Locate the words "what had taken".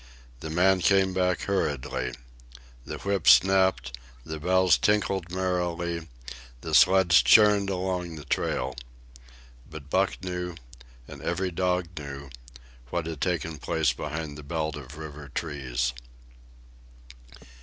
12.89-13.59